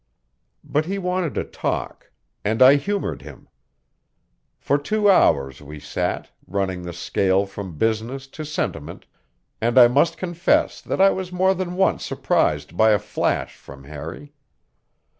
[0.63, 2.09] But he wanted to talk,
[2.43, 3.47] and I humored him.
[4.57, 9.05] For two hours we sat, running the scale from business to sentiment,
[9.61, 13.83] and I must confess that I was more than once surprised by a flash from
[13.83, 14.33] Harry.